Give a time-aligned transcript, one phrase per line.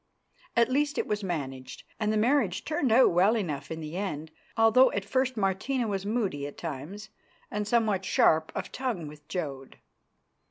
[0.57, 4.31] At least, it was managed, and the marriage turned out well enough in the end,
[4.57, 7.09] although at first Martina was moody at times
[7.51, 9.75] and somewhat sharp of tongue with Jodd.